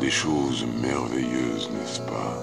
Des 0.00 0.10
choses 0.10 0.64
merveilleuses, 0.82 1.68
n'est-ce 1.72 2.00
pas? 2.00 2.34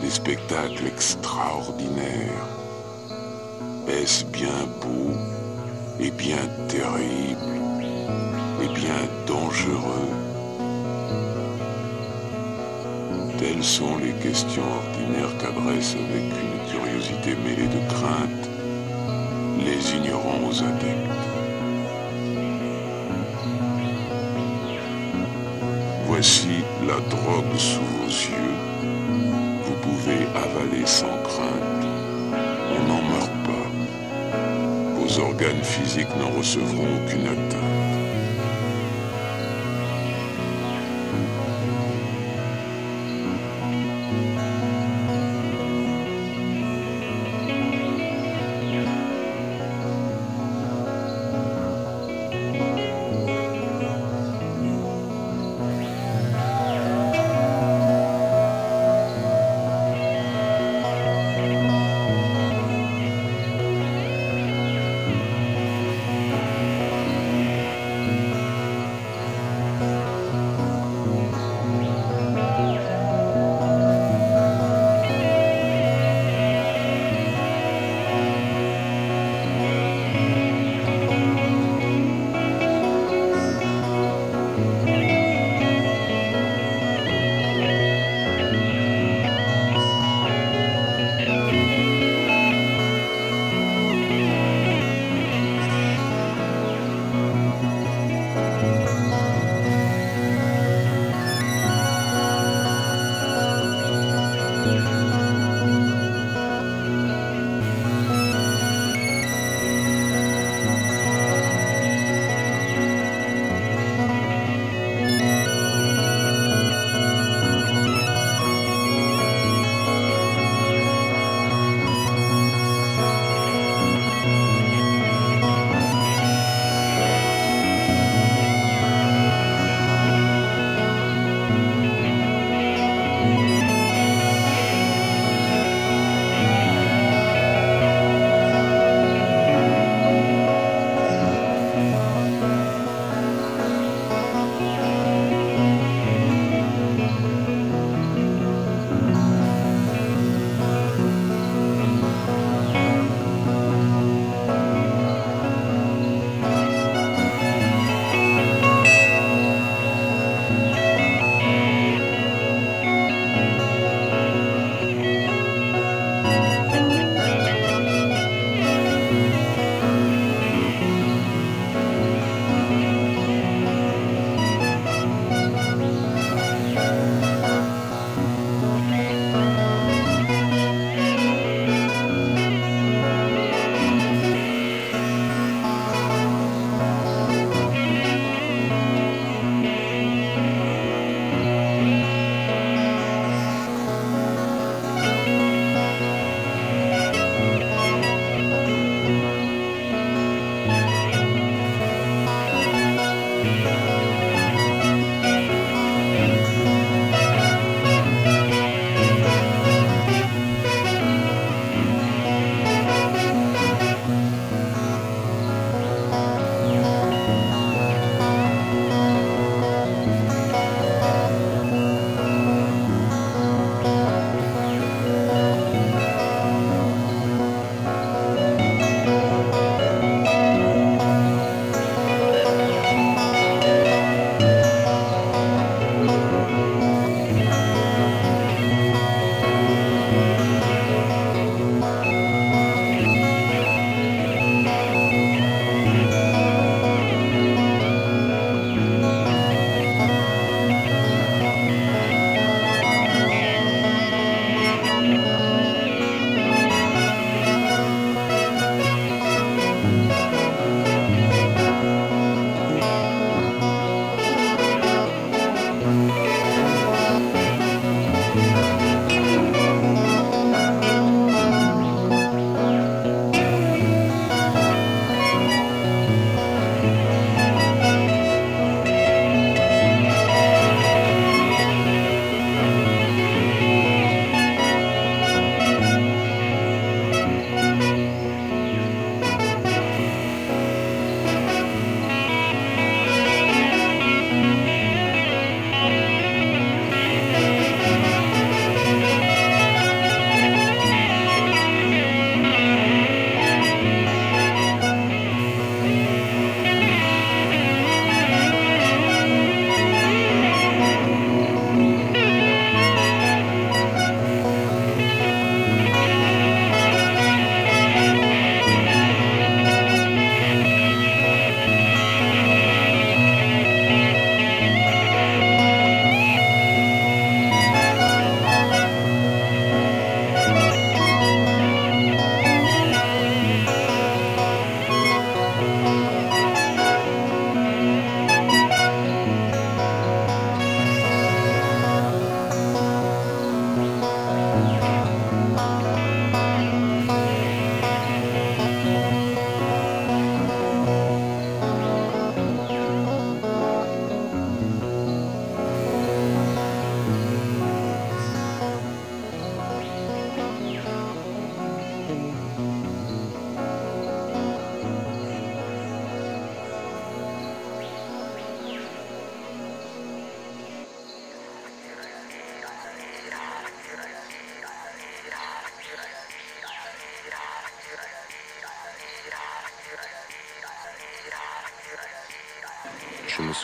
Des 0.00 0.10
spectacles 0.10 0.86
extraordinaires. 0.86 2.48
Est-ce 3.86 4.24
bien 4.24 4.66
beau 4.80 5.12
et 6.00 6.10
bien 6.10 6.44
terrible 6.68 7.60
et 8.62 8.68
bien 8.74 9.02
dangereux? 9.26 10.10
Telles 13.38 13.62
sont 13.62 13.98
les 13.98 14.14
questions 14.14 14.62
ordinaires 14.62 15.36
qu'adressent 15.38 15.94
avec 15.94 16.24
une 16.44 16.58
curiosité 16.72 17.36
mêlée 17.44 17.68
de 17.68 17.88
crainte 17.88 18.48
les 19.64 19.96
ignorants 19.96 20.48
aux 20.48 20.60
adeptes. 20.60 21.21
Voici 26.24 26.62
la 26.86 27.00
drogue 27.10 27.56
sous 27.58 27.80
vos 27.80 28.06
yeux. 28.06 28.54
Vous 29.64 29.74
pouvez 29.82 30.24
avaler 30.36 30.86
sans 30.86 31.18
crainte. 31.24 31.84
On 32.70 32.86
n'en 32.86 33.02
meurt 33.02 33.32
pas. 33.44 35.00
Vos 35.00 35.18
organes 35.18 35.64
physiques 35.64 36.16
n'en 36.20 36.30
recevront 36.38 36.86
aucune 36.86 37.26
atteinte. 37.26 37.71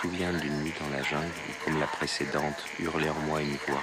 Souviens 0.01 0.33
d'une 0.33 0.63
nuit 0.63 0.75
dans 0.81 0.97
la 0.97 1.03
jungle 1.03 1.27
où, 1.27 1.65
comme 1.65 1.81
la 1.81 1.87
précédente, 1.89 2.65
hurlait 2.79 3.09
en 3.09 3.21
moi 3.27 3.43
une 3.43 3.57
voix. 3.67 3.83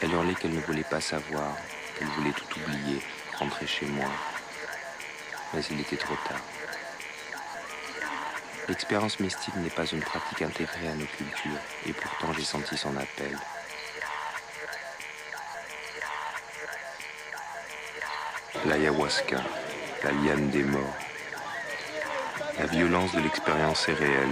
Elle 0.00 0.10
hurlait 0.12 0.34
qu'elle 0.34 0.54
ne 0.54 0.60
voulait 0.60 0.84
pas 0.84 1.02
savoir, 1.02 1.54
qu'elle 1.98 2.08
voulait 2.08 2.32
tout 2.32 2.58
oublier, 2.58 3.02
rentrer 3.38 3.66
chez 3.66 3.84
moi. 3.84 4.08
Mais 5.52 5.60
il 5.70 5.80
était 5.80 5.98
trop 5.98 6.16
tard. 6.26 6.40
L'expérience 8.68 9.20
mystique 9.20 9.56
n'est 9.56 9.68
pas 9.68 9.84
une 9.84 10.00
pratique 10.00 10.40
intégrée 10.40 10.88
à 10.88 10.94
nos 10.94 11.04
cultures, 11.04 11.60
et 11.86 11.92
pourtant 11.92 12.32
j'ai 12.32 12.44
senti 12.44 12.78
son 12.78 12.96
appel. 12.96 13.36
L'ayahuasca, 18.64 19.42
la 20.04 20.12
liane 20.12 20.48
des 20.48 20.62
morts. 20.62 21.11
La 22.58 22.66
violence 22.66 23.12
de 23.12 23.20
l'expérience 23.20 23.88
est 23.88 23.94
réelle, 23.94 24.28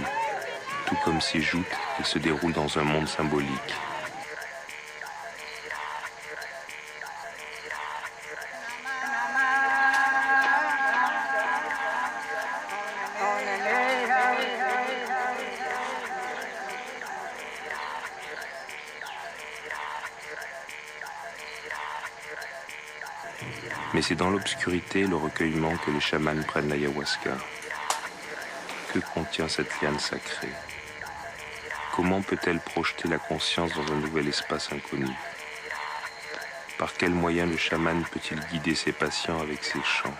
tout 0.85 0.95
comme 1.03 1.19
ses 1.19 1.41
joutes, 1.41 1.65
elle 1.97 2.05
se 2.05 2.19
déroule 2.19 2.53
dans 2.53 2.77
un 2.77 2.83
monde 2.83 3.07
symbolique. 3.07 3.49
Mais 23.93 24.01
c'est 24.01 24.15
dans 24.15 24.29
l'obscurité 24.29 25.01
et 25.01 25.07
le 25.07 25.15
recueillement 25.15 25.75
que 25.85 25.91
les 25.91 25.99
chamans 25.99 26.41
prennent 26.47 26.69
l'ayahuasca. 26.69 27.37
Que 28.93 28.99
contient 28.99 29.47
cette 29.47 29.81
liane 29.81 29.99
sacrée 29.99 30.49
Comment 31.95 32.21
peut-elle 32.21 32.59
projeter 32.59 33.07
la 33.07 33.19
conscience 33.19 33.71
dans 33.73 33.93
un 33.93 33.95
nouvel 33.95 34.27
espace 34.27 34.69
inconnu 34.73 35.07
Par 36.77 36.93
quels 36.95 37.11
moyens 37.11 37.49
le 37.49 37.55
chaman 37.55 38.03
peut-il 38.11 38.37
guider 38.51 38.75
ses 38.75 38.91
patients 38.91 39.39
avec 39.39 39.63
ses 39.63 39.81
chants 39.81 40.13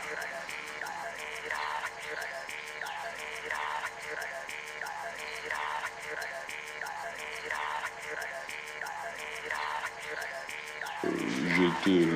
J'étais 11.03 12.07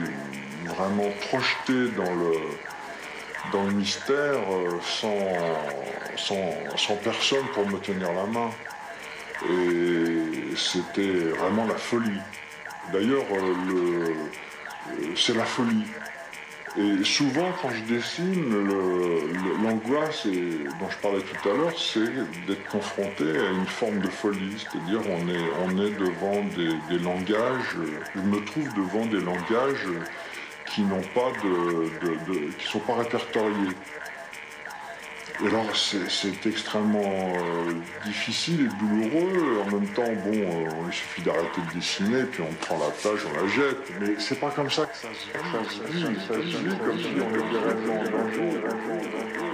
vraiment 0.65 1.11
projeté 1.27 1.89
dans 1.97 2.15
le, 2.15 2.33
dans 3.51 3.63
le 3.63 3.71
mystère 3.71 4.39
euh, 4.51 4.79
sans, 4.81 5.17
sans, 6.77 6.95
personne 6.97 7.45
pour 7.53 7.67
me 7.67 7.77
tenir 7.79 8.11
la 8.13 8.25
main. 8.25 8.49
Et 9.49 10.55
c'était 10.55 11.29
vraiment 11.37 11.65
la 11.65 11.75
folie. 11.75 12.21
D'ailleurs, 12.93 13.25
euh, 13.33 14.13
c'est 15.15 15.35
la 15.35 15.45
folie. 15.45 15.85
Et 16.77 17.05
souvent, 17.05 17.53
quand 17.61 17.69
je 17.69 17.93
dessine, 17.93 18.51
l'angoisse 19.63 20.27
dont 20.27 20.89
je 20.89 20.97
parlais 20.97 21.21
tout 21.21 21.49
à 21.49 21.53
l'heure, 21.53 21.73
c'est 21.77 22.45
d'être 22.47 22.67
confronté 22.69 23.23
à 23.23 23.51
une 23.51 23.65
forme 23.65 23.99
de 23.99 24.09
folie. 24.09 24.57
C'est-à-dire, 24.57 24.99
on 25.09 25.29
est, 25.29 25.49
on 25.63 25.69
est 25.85 25.91
devant 25.91 26.43
des, 26.57 26.99
langages, 26.99 27.77
je 28.13 28.19
me 28.19 28.43
trouve 28.43 28.67
devant 28.73 29.05
des 29.05 29.21
langages 29.21 29.87
qui 30.75 30.81
n'ont 30.81 31.01
pas 31.13 31.31
de, 31.41 32.51
qui 32.57 32.67
sont 32.67 32.79
pas 32.79 32.95
répertoriés. 32.95 33.71
Et 35.43 35.47
alors 35.47 35.65
c'est 35.75 36.45
extrêmement 36.45 37.01
euh, 37.01 37.73
difficile 38.05 38.69
et 38.69 38.85
douloureux. 38.85 39.61
En 39.65 39.71
même 39.71 39.87
temps, 39.89 40.03
bon, 40.03 40.33
euh, 40.33 40.87
il 40.87 40.93
suffit 40.93 41.21
d'arrêter 41.21 41.61
de 41.69 41.73
dessiner, 41.75 42.23
puis 42.23 42.41
on 42.41 42.53
prend 42.65 42.77
la 42.77 42.89
page, 42.91 43.25
on 43.25 43.33
la 43.41 43.47
jette. 43.47 43.91
Mais 44.01 44.15
c'est 44.17 44.39
pas 44.39 44.51
comme 44.51 44.69
ça 44.69 44.85
que 44.85 44.97
ça 44.97 45.07
se. 45.13 45.31
Ça 45.31 45.39
comme 46.85 46.99
si 46.99 47.07
on. 49.41 49.44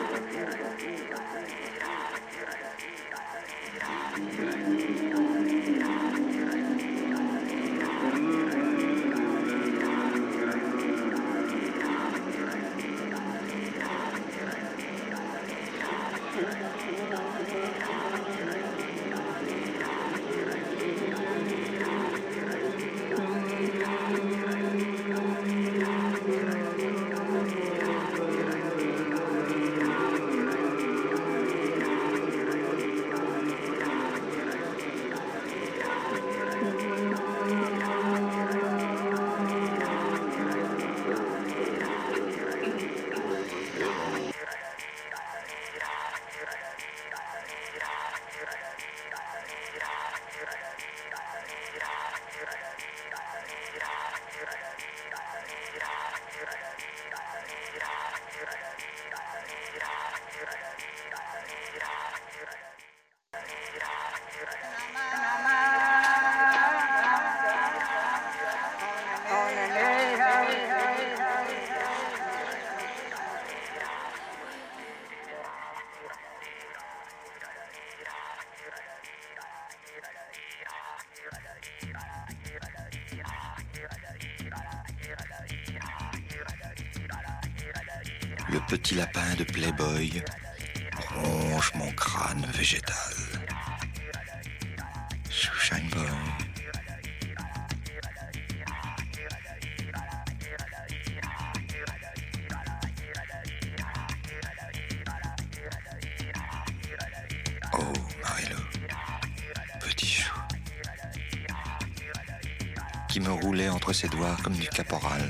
Ses 114.01 114.08
doigts 114.08 114.36
comme 114.43 114.55
du 114.55 114.67
caporal, 114.67 115.22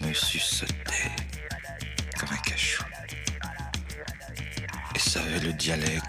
me 0.00 0.12
suçait 0.14 0.66
le 5.42 5.52
dialecte 5.54 6.03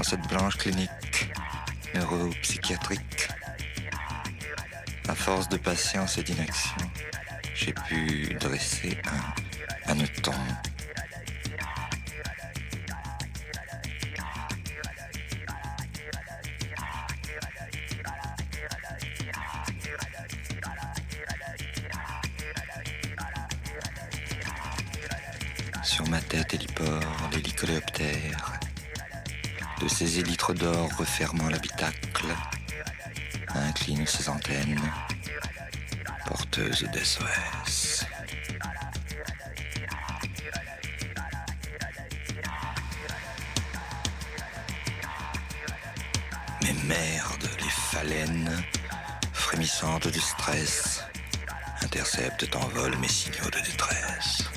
dans 0.00 0.04
cette 0.04 0.28
blanche 0.28 0.56
clinique 0.56 1.30
neuropsychiatrique, 1.94 3.28
à 5.06 5.14
force 5.14 5.46
de 5.50 5.58
patience 5.58 6.16
et 6.16 6.22
d'inaction, 6.22 6.80
j'ai 7.54 7.74
pu 7.74 8.34
dresser 8.40 8.96
un 9.88 10.00
ses 30.00 30.18
élytres 30.18 30.54
d'or 30.54 30.88
refermant 30.96 31.50
l'habitacle, 31.50 32.24
inclinent 33.54 34.06
ses 34.06 34.30
antennes, 34.30 34.80
porteuses 36.24 36.88
d'SOS. 36.90 38.06
Mais 46.62 46.72
merde, 46.84 47.50
les 47.58 47.68
phalènes, 47.68 48.64
frémissantes 49.34 50.08
de 50.08 50.18
stress, 50.18 51.04
interceptent 51.82 52.56
en 52.56 52.66
vol 52.68 52.96
mes 52.96 53.08
signaux 53.08 53.50
de 53.50 53.60
détresse. 53.70 54.49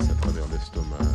à 0.00 0.14
travers 0.20 0.48
l'estomac. 0.48 1.11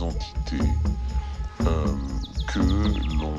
entités 0.00 0.68
euh, 1.66 1.86
que 2.46 2.60
l'on 3.18 3.34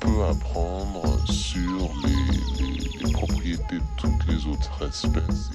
peut 0.00 0.24
apprendre 0.30 1.02
sur 1.30 1.90
les 2.04 3.12
propriétés 3.12 3.78
de 3.78 3.82
toutes 3.96 4.26
les 4.28 4.46
autres 4.46 4.88
espèces. 4.88 5.45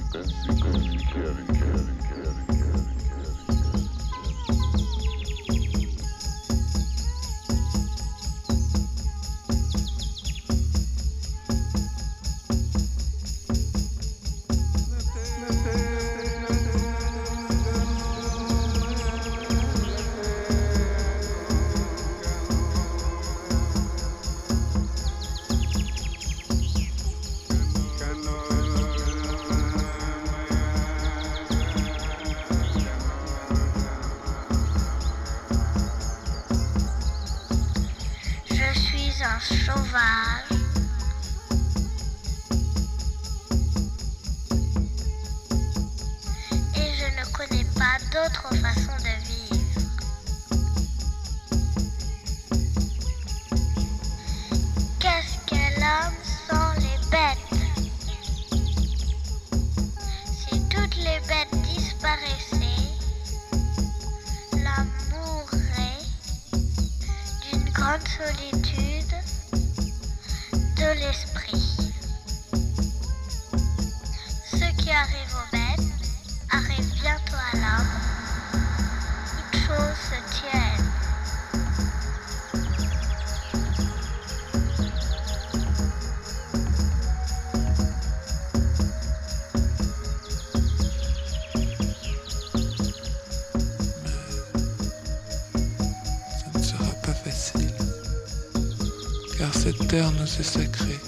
nous 99.93 100.23
est 100.23 100.43
sacrées. 100.43 100.99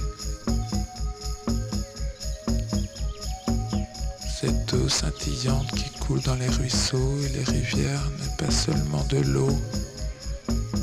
Cette 4.41 4.73
eau 4.73 4.89
scintillante 4.89 5.71
qui 5.71 5.89
coule 5.99 6.21
dans 6.23 6.35
les 6.35 6.49
ruisseaux 6.49 7.17
et 7.23 7.29
les 7.29 7.43
rivières 7.45 8.03
n'est 8.19 8.45
pas 8.45 8.51
seulement 8.51 9.05
de 9.05 9.19
l'eau, 9.19 9.57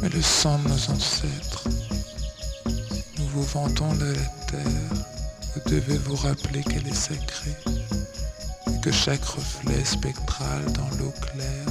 mais 0.00 0.08
le 0.08 0.22
sang 0.22 0.58
de 0.60 0.68
nos 0.68 0.90
ancêtres. 0.90 1.68
Nous 3.18 3.26
vous 3.34 3.42
vendons 3.42 3.94
de 3.96 4.06
la 4.06 4.28
terre, 4.50 5.04
vous 5.54 5.70
devez 5.70 5.98
vous 5.98 6.16
rappeler 6.16 6.62
qu'elle 6.62 6.88
est 6.88 6.94
sacrée, 6.94 7.56
et 8.66 8.80
que 8.80 8.92
chaque 8.92 9.24
reflet 9.24 9.84
spectral 9.84 10.64
dans 10.72 10.88
l'eau 10.96 11.12
claire 11.20 11.69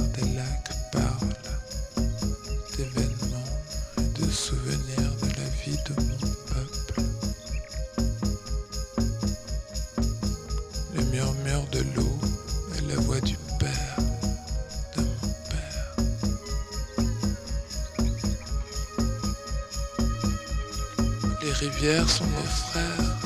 sont 21.98 22.24
nos 22.24 22.50
frères, 22.68 23.16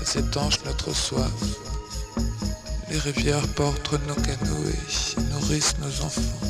elles 0.00 0.20
étanchent 0.22 0.64
notre 0.64 0.94
soif. 0.94 1.30
Les 2.90 2.98
rivières 2.98 3.46
portent 3.48 3.92
nos 4.06 4.14
canoës 4.14 5.14
et 5.18 5.20
nourrissent 5.32 5.74
nos 5.78 6.04
enfants. 6.06 6.46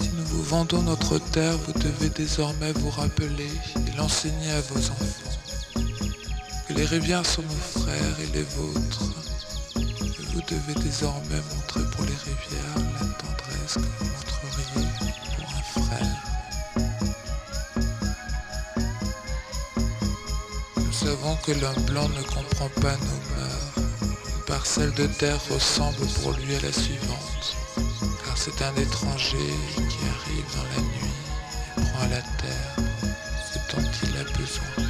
Si 0.00 0.10
nous 0.16 0.24
vous 0.24 0.42
vendons 0.44 0.82
notre 0.82 1.18
terre, 1.18 1.56
vous 1.58 1.72
devez 1.72 2.10
désormais 2.10 2.72
vous 2.74 2.90
rappeler 2.90 3.50
et 3.76 3.96
l'enseigner 3.96 4.52
à 4.52 4.60
vos 4.60 4.78
enfants. 4.78 5.82
Que 6.68 6.74
les 6.74 6.84
rivières 6.84 7.26
sont 7.26 7.42
nos 7.42 7.82
frères 7.82 8.20
et 8.20 8.36
les 8.36 8.44
vôtres. 8.44 9.02
Et 9.76 10.26
vous 10.32 10.42
devez 10.42 10.74
désormais 10.84 11.42
montrer 11.54 11.65
que 21.46 21.52
l'homme 21.52 21.82
blanc 21.84 22.08
ne 22.08 22.22
comprend 22.22 22.68
pas 22.80 22.96
nos 22.96 23.20
mœurs. 23.36 23.88
Une 24.06 24.42
parcelle 24.46 24.92
de 24.94 25.06
terre 25.06 25.38
ressemble 25.48 26.04
pour 26.20 26.32
lui 26.32 26.56
à 26.56 26.60
la 26.60 26.72
suivante, 26.72 27.56
car 28.24 28.36
c'est 28.36 28.62
un 28.62 28.74
étranger 28.74 29.54
qui 29.76 29.98
arrive 30.14 30.44
dans 30.56 30.64
la 30.74 30.82
nuit 30.82 31.16
et 31.78 31.80
prend 31.92 32.08
la 32.08 32.22
terre 32.42 32.76
ce 33.52 33.76
dont 33.76 33.88
il 34.02 34.16
a 34.16 34.24
besoin. 34.36 34.86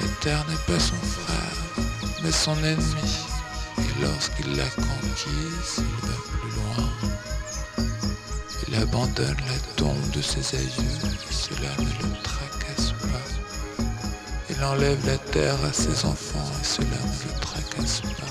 La 0.00 0.08
terre 0.20 0.44
n'est 0.48 0.72
pas 0.72 0.78
son 0.78 0.94
frère, 0.94 1.84
mais 2.22 2.32
son 2.32 2.56
ennemi, 2.62 3.16
et 3.78 4.00
lorsqu'il 4.00 4.56
l'a 4.56 4.70
conquise, 4.76 5.78
il 5.78 6.08
va 6.08 6.16
plus 6.30 6.50
loin. 6.54 6.88
Il 8.68 8.74
abandonne 8.76 9.42
la 9.48 9.58
tombe 9.74 10.10
de 10.12 10.22
ses 10.22 10.56
aïeux, 10.56 11.00
et 11.28 11.32
cela 11.32 11.70
ne 11.78 12.08
le. 12.08 12.15
Il 14.58 14.64
enlève 14.64 15.04
la 15.06 15.18
terre 15.18 15.62
à 15.68 15.72
ses 15.72 16.06
enfants 16.06 16.50
et 16.60 16.64
cela 16.64 16.86
ne 16.86 17.34
le 17.34 17.40
tracasse 17.40 18.00
pas. 18.00 18.25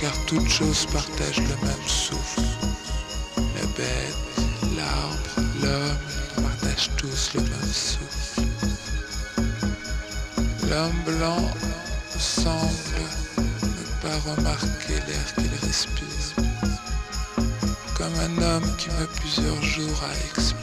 Car 0.00 0.12
toutes 0.26 0.48
choses 0.48 0.86
partagent 0.86 1.40
le 1.40 1.66
même 1.66 1.86
souffle. 1.86 2.42
La 3.36 3.66
bête, 3.76 4.16
l'arbre, 4.76 5.50
l'homme 5.62 6.44
partagent 6.44 6.90
tous 6.96 7.34
le 7.34 7.40
même 7.40 7.72
souffle. 7.72 8.42
L'homme 10.68 11.02
blanc 11.06 11.50
semble 12.18 13.02
ne 13.62 13.84
pas 14.00 14.30
remarquer 14.30 14.94
l'air 15.08 15.34
qu'il 15.34 15.66
respire, 15.66 16.36
comme 17.96 18.14
un 18.14 18.42
homme 18.42 18.76
qui 18.76 18.88
met 18.90 19.08
plusieurs 19.16 19.62
jours 19.62 20.04
à 20.04 20.12
expirer. 20.28 20.59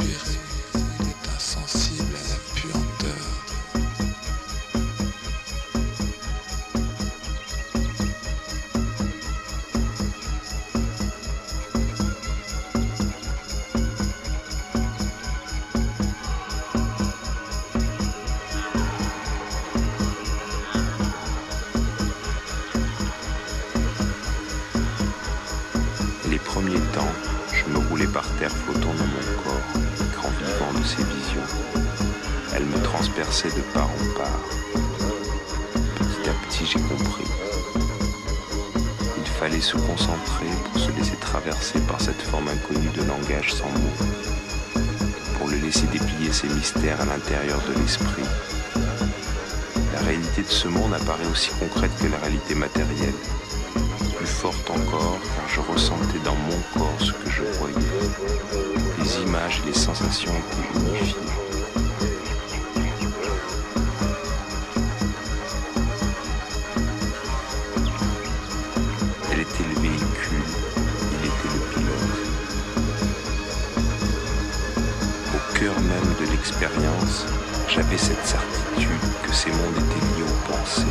J'ai 36.68 36.80
compris. 36.80 37.24
Il 39.18 39.26
fallait 39.26 39.62
se 39.62 39.78
concentrer 39.78 40.48
pour 40.66 40.82
se 40.82 40.92
laisser 40.92 41.16
traverser 41.16 41.80
par 41.88 42.02
cette 42.02 42.22
forme 42.22 42.50
inconnue 42.50 42.90
de 42.90 43.04
langage 43.04 43.54
sans 43.54 43.70
mots, 43.70 44.82
pour 45.38 45.48
le 45.48 45.58
laisser 45.58 45.88
déplier 45.88 46.34
ses 46.34 46.50
mystères 46.50 47.00
à 47.00 47.06
l'intérieur 47.06 47.62
de 47.70 47.80
l'esprit. 47.80 48.24
La 49.94 50.00
réalité 50.02 50.42
de 50.42 50.50
ce 50.50 50.68
monde 50.68 50.94
apparaît 50.94 51.28
aussi 51.32 51.52
concrète 51.52 51.96
que 52.02 52.08
la 52.08 52.18
réalité 52.18 52.54
matérielle 52.54 53.16
plus 54.18 54.28
forte 54.28 54.70
encore 54.70 55.20
car 55.36 55.48
je 55.48 55.62
ressentais 55.62 56.20
dans 56.26 56.36
mon 56.36 56.60
corps 56.78 57.00
ce 57.00 57.14
que 57.14 57.30
je 57.30 57.44
voyais. 57.60 57.78
Les 59.00 59.22
images 59.22 59.62
et 59.64 59.68
les 59.68 59.74
sensations 59.74 60.34
étaient 60.34 60.80
unifiées. 60.80 61.47
J'avais 77.70 77.98
cette 77.98 78.26
certitude 78.26 78.90
que 79.24 79.34
ces 79.34 79.52
mondes 79.52 79.76
étaient 79.76 80.06
liés 80.06 80.24
aux 80.24 80.52
pensées. 80.52 80.82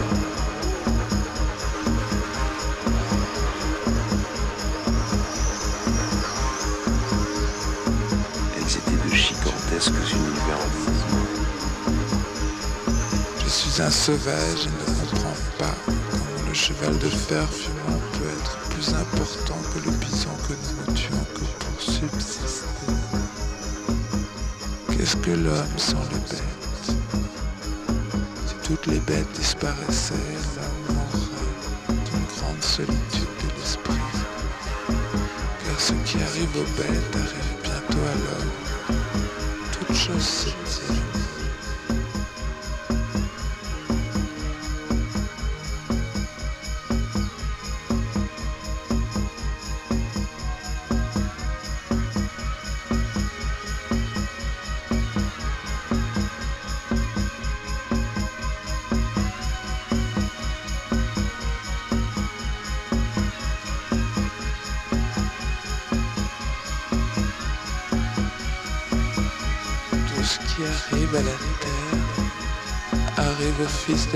Elles 8.57 8.76
étaient 8.76 9.09
de 9.09 9.14
gigantesques 9.14 10.12
univers. 10.12 10.59
Je 13.44 13.48
suis 13.48 13.83
un 13.83 13.90
sauvage 13.90 14.66
et 14.66 14.70
ne 14.70 15.11
comprends 15.11 15.37
pas 15.59 15.74
comment 15.85 16.48
le 16.48 16.55
cheval 16.55 16.96
de 16.98 17.09
fer 17.09 17.48
fumant 17.50 18.00
peut 18.12 18.29
être 18.38 18.59
plus 18.70 18.88
important 18.94 19.59
que 19.74 19.85
le 19.85 19.90
bison 19.96 20.15
l'homme 25.32 25.76
sans 25.76 26.02
les 26.10 26.18
bêtes 26.30 26.96
Si 28.46 28.54
toutes 28.62 28.86
les 28.86 29.00
bêtes 29.00 29.30
disparaissaient, 29.34 30.14
l'homme 30.56 30.96
mourrait 30.96 32.00
d'une 32.04 32.24
grande 32.36 32.62
solitude 32.62 33.34
de 33.42 33.60
l'esprit. 33.60 33.94
Car 35.64 35.80
ce 35.80 35.92
qui 36.04 36.22
arrive 36.22 36.56
aux 36.56 36.80
bêtes 36.80 37.16
arrive 37.16 37.56
bientôt 37.62 38.04
à 38.06 38.14
l'homme. 38.14 38.98
Toute 39.72 39.96
chose 39.96 40.54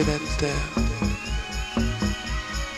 la 0.04 0.18
terre. 0.38 0.70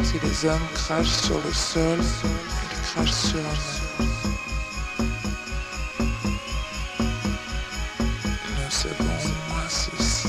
Si 0.03 0.19
les 0.23 0.49
hommes 0.49 0.69
crachent 0.75 1.21
sur 1.27 1.39
le 1.39 1.53
sol, 1.53 1.99
ils 2.01 2.83
crachent 2.89 3.13
sur 3.13 3.41
mer. 3.41 3.81
Nous 8.57 8.71
savons 8.71 9.17
au 9.25 9.53
moins 9.53 9.69
ceci? 9.69 10.29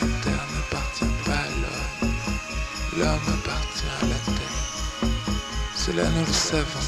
La 0.00 0.06
terre 0.22 0.46
n'appartient 0.54 1.14
pas 1.24 1.32
à 1.32 1.50
l'homme. 1.60 2.14
L'homme 2.98 3.28
appartient 3.38 3.92
à 4.00 4.06
la 4.06 4.20
terre. 4.36 5.10
Cela 5.76 6.04
nous 6.10 6.26
le 6.26 6.32
savons. 6.32 6.83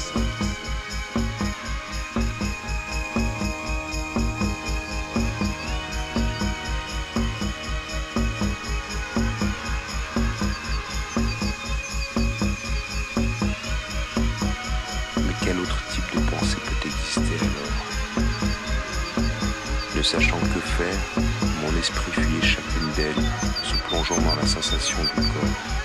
Sachant 20.07 20.39
que 20.39 20.59
faire, 20.61 21.21
mon 21.61 21.77
esprit 21.77 22.13
fuyait 22.13 22.41
chacune 22.41 22.89
d'elles, 22.95 23.25
se 23.61 23.75
plongeant 23.89 24.17
dans 24.21 24.35
la 24.37 24.47
sensation 24.47 24.99
du 25.03 25.21
corps. 25.21 25.76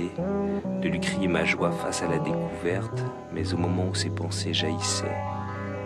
De 0.00 0.88
lui 0.88 1.00
crier 1.00 1.28
ma 1.28 1.44
joie 1.44 1.70
face 1.70 2.02
à 2.02 2.08
la 2.08 2.18
découverte, 2.18 3.02
mais 3.32 3.52
au 3.54 3.56
moment 3.56 3.86
où 3.90 3.94
ses 3.94 4.10
pensées 4.10 4.54
jaillissaient, 4.54 5.16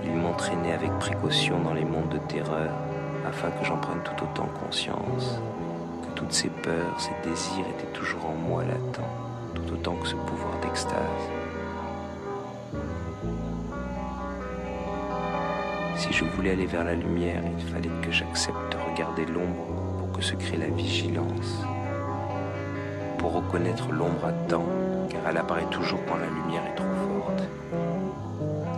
il 0.05 0.13
m'entraînait 0.13 0.73
avec 0.73 0.91
précaution 0.99 1.61
dans 1.61 1.75
les 1.75 1.85
mondes 1.85 2.09
de 2.09 2.19
terreur 2.19 2.71
afin 3.27 3.51
que 3.51 3.65
j'en 3.65 3.77
prenne 3.77 4.03
tout 4.03 4.25
autant 4.25 4.49
conscience, 4.65 5.41
que 6.03 6.15
toutes 6.15 6.33
ces 6.33 6.49
peurs, 6.49 6.99
ces 6.99 7.29
désirs 7.29 7.67
étaient 7.79 7.93
toujours 7.93 8.25
en 8.27 8.35
moi 8.35 8.63
latents, 8.65 9.11
tout 9.55 9.73
autant 9.73 9.97
que 9.97 10.09
ce 10.09 10.15
pouvoir 10.15 10.59
d'extase. 10.63 10.95
Si 15.97 16.13
je 16.13 16.25
voulais 16.25 16.53
aller 16.53 16.67
vers 16.67 16.85
la 16.85 16.95
lumière, 16.95 17.43
il 17.59 17.65
fallait 17.67 17.91
que 18.03 18.11
j'accepte 18.11 18.57
de 18.73 18.91
regarder 18.93 19.27
l'ombre 19.27 19.99
pour 19.99 20.13
que 20.13 20.23
se 20.23 20.35
crée 20.35 20.57
la 20.57 20.69
vigilance. 20.69 21.65
Pour 23.19 23.33
reconnaître 23.35 23.91
l'ombre 23.91 24.27
à 24.27 24.33
temps, 24.49 24.65
car 25.11 25.21
elle 25.29 25.37
apparaît 25.37 25.67
toujours 25.71 26.01
quand 26.07 26.17
la 26.17 26.27
lumière 26.27 26.63
est 26.67 26.77
trop 26.77 26.87
forte. 26.87 27.43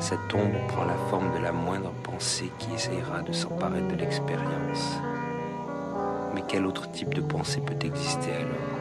Cette 0.01 0.35
ombre 0.35 0.67
prend 0.69 0.85
la 0.85 0.97
forme 1.11 1.33
de 1.39 1.43
la 1.43 1.53
moindre 1.53 1.93
pensée 2.03 2.51
qui 2.59 2.73
essayera 2.75 3.21
de 3.21 3.33
s'emparer 3.33 3.83
de 3.83 3.97
l'expérience. 3.97 4.99
Mais 6.35 6.43
quel 6.49 6.67
autre 6.67 6.91
type 6.91 7.15
de 7.15 7.21
pensée 7.21 7.61
peut 7.61 7.87
exister 7.87 8.31
alors? 8.33 8.81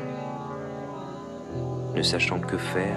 Ne 1.96 2.02
sachant 2.04 2.40
que 2.40 2.58
faire, 2.58 2.96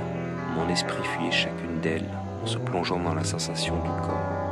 mon 0.56 0.68
esprit 0.68 1.02
fuyait 1.02 1.32
chacune 1.32 1.80
d'elles 1.80 2.08
en 2.42 2.46
se 2.46 2.58
plongeant 2.58 3.00
dans 3.00 3.14
la 3.14 3.24
sensation 3.24 3.74
du 3.76 3.90
corps. 4.02 4.42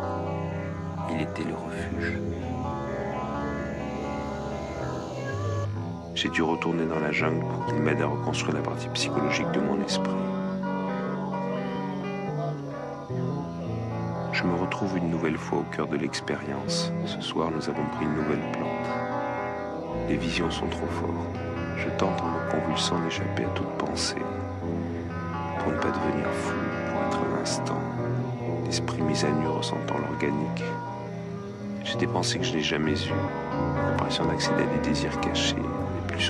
Il 1.13 1.21
était 1.21 1.45
le 1.45 1.55
refuge. 1.55 2.19
J'ai 6.23 6.29
dû 6.29 6.43
retourner 6.43 6.85
dans 6.85 6.99
la 6.99 7.13
jungle 7.13 7.47
pour 7.47 7.65
qu'il 7.65 7.77
m'aide 7.77 8.03
à 8.03 8.07
reconstruire 8.07 8.55
la 8.55 8.61
partie 8.61 8.91
psychologique 8.91 9.51
de 9.53 9.61
mon 9.61 9.83
esprit. 9.83 10.11
Je 14.31 14.45
me 14.45 14.55
retrouve 14.55 14.99
une 14.99 15.09
nouvelle 15.09 15.39
fois 15.39 15.61
au 15.61 15.75
cœur 15.75 15.87
de 15.87 15.97
l'expérience. 15.97 16.93
Ce 17.07 17.23
soir, 17.23 17.51
nous 17.51 17.71
avons 17.71 17.87
pris 17.97 18.05
une 18.05 18.17
nouvelle 18.17 18.53
plante. 18.53 18.91
Les 20.11 20.19
visions 20.19 20.51
sont 20.51 20.67
trop 20.67 20.87
fortes. 20.89 21.39
Je 21.79 21.89
tente 21.97 22.21
en 22.21 22.27
me 22.27 22.51
convulsant 22.51 23.01
d'échapper 23.01 23.45
à 23.45 23.55
toute 23.55 23.79
pensée. 23.79 24.23
Pour 25.61 25.73
ne 25.73 25.79
pas 25.79 25.89
devenir 25.89 26.29
fou, 26.35 26.53
pour 26.91 27.03
être 27.03 27.19
un 27.31 27.41
instant. 27.41 27.81
L'esprit 28.67 29.01
mis 29.01 29.25
à 29.25 29.31
nu 29.31 29.49
ressentant 29.49 29.97
l'organique. 29.97 30.65
J'ai 31.83 31.97
des 31.97 32.07
pensées 32.07 32.39
que 32.39 32.45
je 32.45 32.57
n'ai 32.57 32.63
jamais 32.63 32.93
eues. 32.93 33.23
L'impression 33.87 34.27
d'accéder 34.27 34.65
à 34.65 34.67
des 34.67 34.87
désirs 34.87 35.19
cachés, 35.21 35.57
Les 36.21 36.27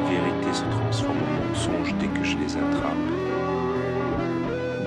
vérités 0.00 0.52
se 0.52 0.62
transforment 0.70 1.18
en 1.18 1.48
mensonges 1.48 1.94
dès 1.98 2.06
que 2.06 2.22
je 2.22 2.36
les 2.36 2.56
attrape 2.56 2.94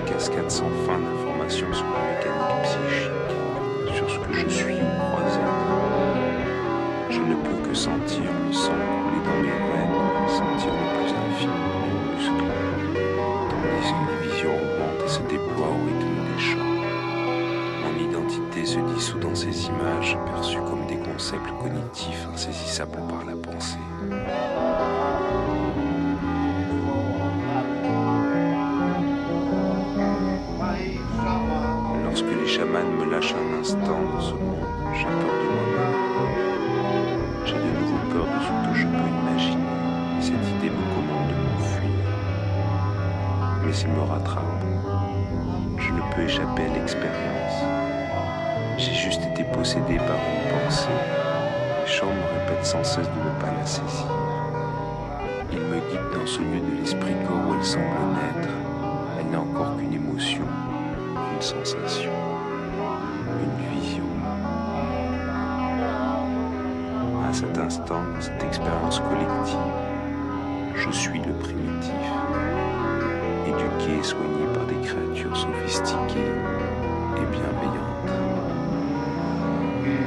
cascade 0.06 0.50
sans 0.50 0.70
fin 0.86 0.98
d'informations 0.98 1.70
sur 1.74 1.84
la 1.84 2.00
mécanique 2.08 2.62
psychique, 2.64 3.36
sur 3.94 4.08
ce 4.10 4.18
que 4.18 4.32
je 4.32 4.48
suis 4.48 4.76
ou 4.76 4.88
crois 5.10 5.28
être. 5.28 5.60
Je 7.10 7.20
ne 7.20 7.34
peux 7.34 7.68
que 7.68 7.74
sentir 7.74 8.30
le 8.46 8.52
sang 8.52 8.72
couler 8.72 9.22
dans 9.26 9.40
mes 9.42 9.58
veines, 9.68 9.98
sentir 10.28 10.72
le 10.72 10.86
plus 10.96 11.12
infime 11.12 11.60
de 11.60 11.76
mes 11.84 11.96
muscles, 12.16 12.48
tandis 13.50 13.92
que 13.92 14.04
les 14.08 14.20
visions 14.30 14.56
augmentent 14.56 15.04
et 15.04 15.10
se 15.10 15.20
déploient 15.20 15.68
au 15.68 15.84
rythme 15.84 16.16
des 16.32 16.40
chants. 16.40 16.74
Mon 17.82 17.94
identité 18.08 18.64
se 18.64 18.80
dissout 18.94 19.18
dans 19.18 19.34
ces 19.34 19.66
images 19.66 20.16
perçues 20.24 20.61
concepts 21.22 21.52
cognitifs 21.62 22.26
insaisissables 22.34 22.98
par 23.08 23.24
la 23.24 23.36
pensée. 23.36 23.78
Lorsque 32.04 32.24
les 32.24 32.48
chamans 32.48 32.90
me 32.98 33.08
lâchent 33.08 33.34
un 33.34 33.60
instant 33.60 33.78
dans 34.12 34.20
ce 34.20 34.34
monde, 34.34 34.66
j'ai 34.94 35.04
peur 35.04 35.34
de 35.42 35.48
moi-même. 35.54 36.00
J'ai 37.46 37.54
de 37.54 37.70
nouveau 37.78 38.00
peur 38.12 38.26
de 38.26 38.38
ce 38.42 38.52
que 38.68 38.74
je 38.80 38.86
peux 38.88 39.08
imaginer. 39.22 39.70
Cette 40.20 40.34
idée 40.34 40.70
me 40.70 40.84
commande 40.92 41.28
de 41.28 41.34
m'enfuir. 41.38 42.02
Mais 43.64 43.76
il 43.76 43.88
me 43.90 44.02
rattrape. 44.10 44.64
Je 45.78 45.92
ne 45.92 46.14
peux 46.16 46.22
échapper 46.22 46.64
à 46.64 46.74
l'expérience. 46.74 48.01
J'ai 48.78 48.94
juste 48.94 49.22
été 49.24 49.44
possédé 49.44 49.96
par 49.96 50.16
une 50.16 50.64
pensée. 50.64 50.88
Les 51.80 51.90
chants 51.90 52.06
me 52.06 52.40
répètent 52.40 52.66
sans 52.66 52.82
cesse 52.84 53.08
de 53.08 53.18
ne 53.18 53.40
pas 53.40 53.52
la 53.58 53.66
saisir. 53.66 54.06
Il 55.52 55.60
me 55.60 55.78
guide 55.90 56.18
dans 56.18 56.26
ce 56.26 56.40
lieu 56.40 56.60
de 56.60 56.80
l'esprit 56.80 57.14
corps 57.26 57.48
où 57.48 57.54
elle 57.54 57.64
semble 57.64 57.84
naître. 58.14 58.48
Elle 59.20 59.26
n'est 59.26 59.36
encore 59.36 59.76
qu'une 59.76 59.92
émotion 59.92 60.44
une 61.34 61.42
sensation, 61.42 62.12
une 63.42 63.78
vision. 63.78 64.04
À 67.28 67.32
cet 67.32 67.58
instant, 67.58 68.02
cette 68.20 68.42
expérience 68.42 69.00
collective, 69.00 69.56
je 70.74 70.90
suis 70.90 71.20
le 71.20 71.32
primitif, 71.34 71.92
éduqué 73.46 73.98
et 73.98 74.02
soigné 74.02 74.46
par 74.54 74.66
des 74.66 74.86
créatures 74.86 75.36
sophistiquées 75.36 76.32
et 77.16 77.26
bienveillantes. 77.30 78.31
Thank 79.82 80.06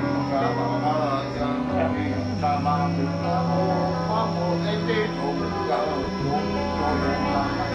you. 7.70 7.75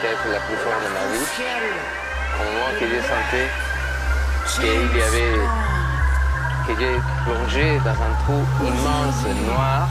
peut-être 0.00 0.32
la 0.32 0.40
plus 0.40 0.56
forte 0.56 0.80
de 0.80 0.88
ma 0.96 1.04
vie, 1.12 1.26
au 2.34 2.44
moment 2.48 2.72
que 2.78 2.86
j'ai 2.88 3.02
senti 3.04 3.42
qu'il 4.56 4.98
y 4.98 5.02
avait, 5.02 5.36
que 6.66 6.72
j'ai 6.80 6.96
plongé 7.24 7.78
dans 7.84 7.90
un 7.90 8.14
trou 8.24 8.40
immense, 8.64 9.20
noir, 9.46 9.88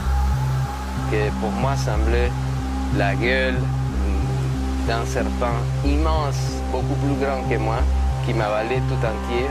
que 1.10 1.30
pour 1.40 1.52
moi 1.52 1.76
semblait 1.76 2.32
la 2.96 3.14
gueule 3.14 3.58
d'un 4.88 5.04
serpent 5.06 5.60
immense, 5.84 6.58
beaucoup 6.72 6.94
plus 6.94 7.14
grand 7.24 7.42
que 7.48 7.56
moi, 7.56 7.78
qui 8.26 8.34
m'avalait 8.34 8.82
tout 8.88 8.94
entier 8.94 9.46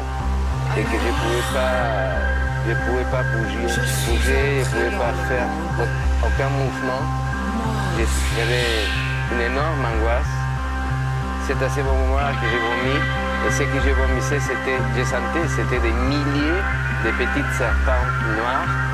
et 0.76 0.82
que 0.82 0.90
je 0.90 1.08
ne 1.08 1.14
pouvais 1.22 1.48
pas, 1.54 2.20
je 2.68 2.74
pouvais 2.86 3.10
pas 3.12 3.24
bouger, 3.24 3.64
bouger, 4.08 4.46
je 4.56 4.60
ne 4.60 4.66
pouvais 4.66 4.98
pas 4.98 5.14
faire 5.30 5.48
aucun 6.22 6.50
mouvement. 6.50 7.04
J'avais 8.36 8.88
une 9.32 9.42
énorme 9.52 9.86
angoisse. 9.86 10.39
C'est 11.50 11.66
à 11.66 11.68
ce 11.68 11.82
moment-là 11.82 12.32
que 12.34 12.46
j'ai 12.46 12.60
vomi. 12.60 12.96
Et 13.48 13.52
ce 13.52 13.64
que 13.64 13.80
je 13.84 13.90
vomissais, 13.90 14.40
c'était, 14.40 14.78
je 14.96 15.04
sentais, 15.04 15.48
c'était 15.48 15.80
des 15.82 15.94
milliers 16.06 16.62
de 17.04 17.10
petits 17.10 17.58
serpents 17.58 18.06
noirs. 18.38 18.89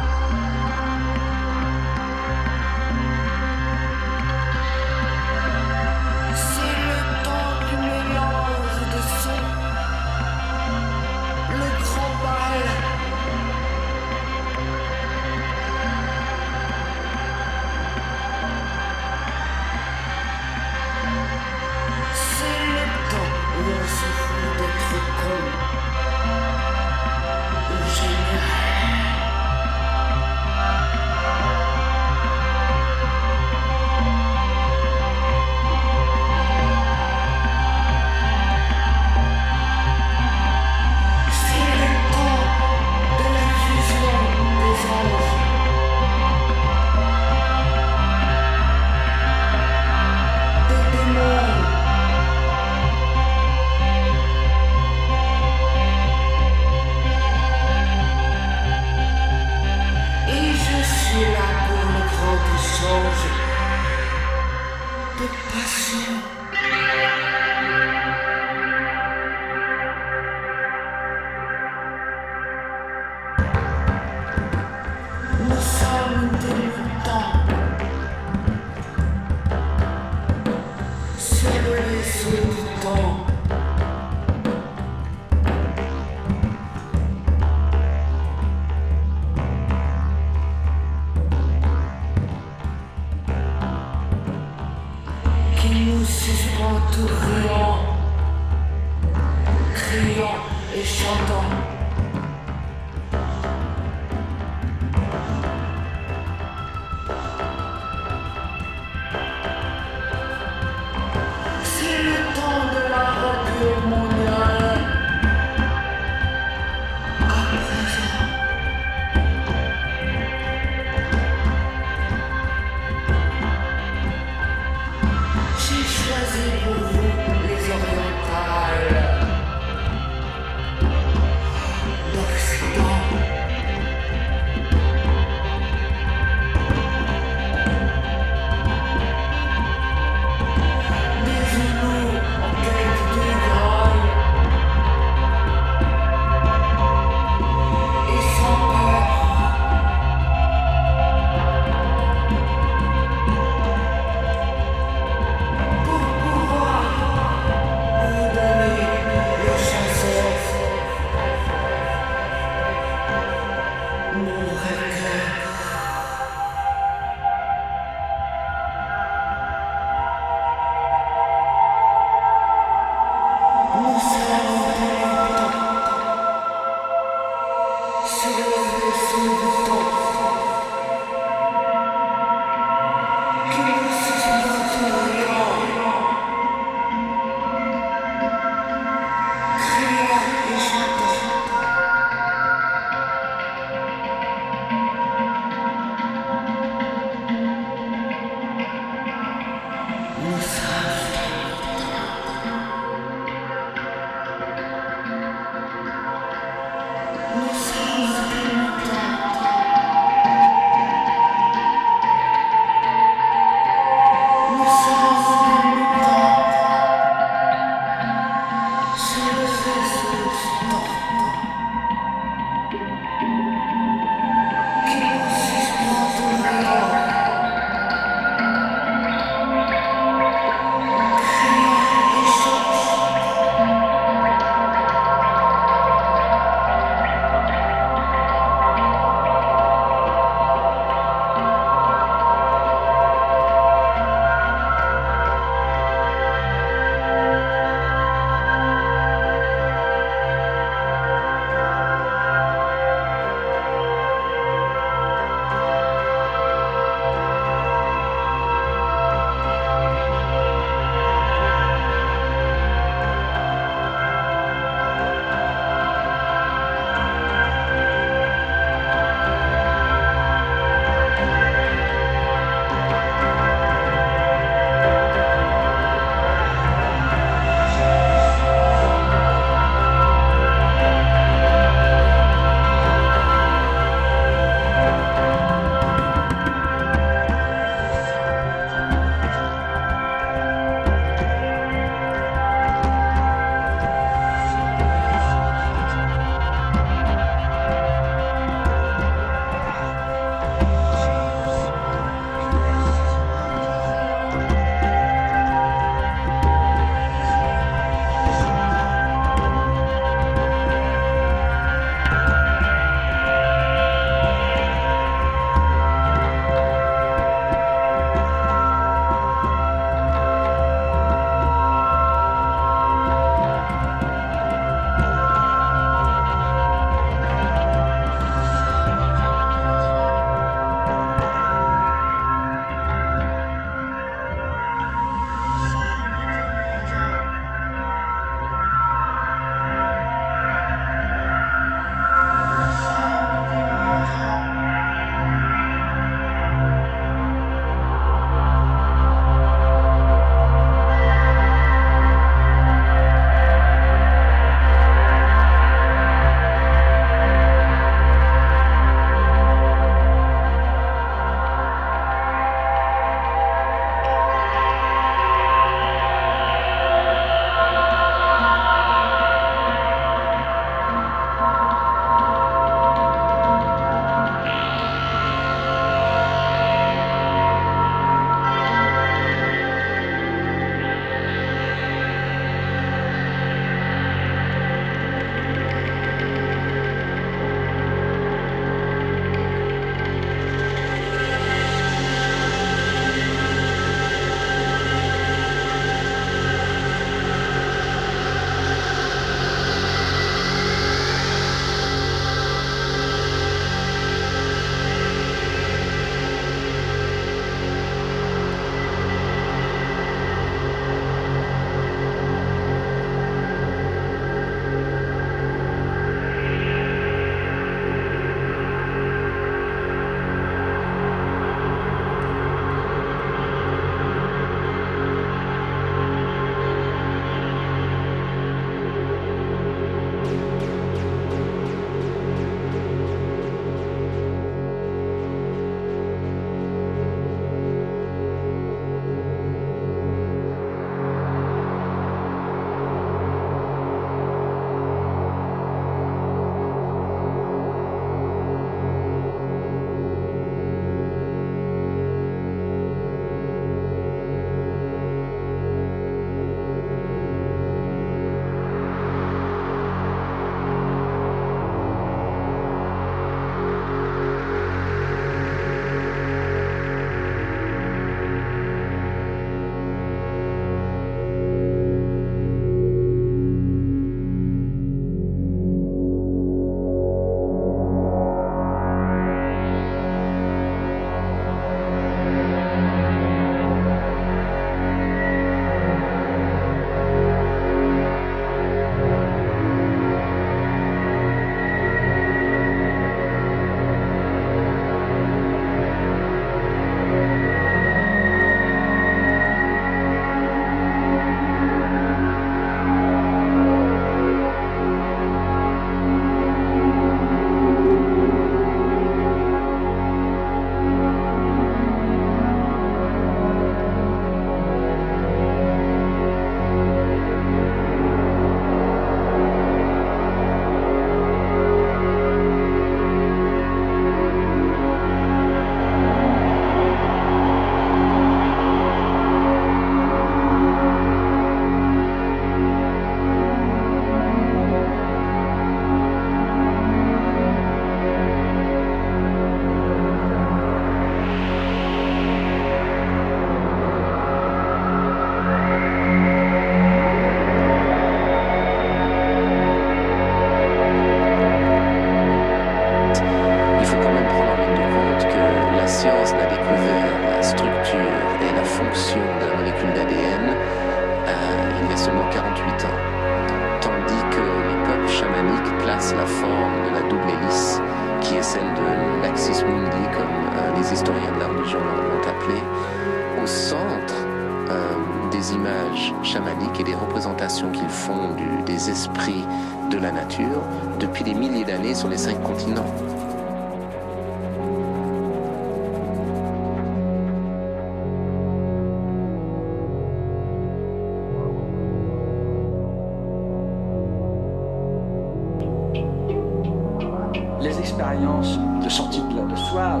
Les 597.62 597.78
expériences 597.78 598.58
de 598.84 598.88
sortie 598.88 599.20
de, 599.20 599.56
soi, 599.56 600.00